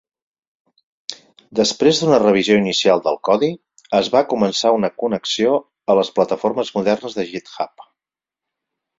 [1.57, 3.49] Després d'una revisió inicial del codi,
[3.99, 5.51] es va començar una connexió
[5.95, 7.85] a les plataformes modernes de GitHub.